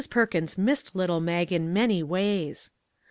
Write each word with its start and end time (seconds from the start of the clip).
Perkins 0.09 0.57
missed 0.57 0.95
little 0.95 1.19
Mag 1.19 1.51
in 1.51 1.71
many 1.71 2.01
ways. 2.01 2.71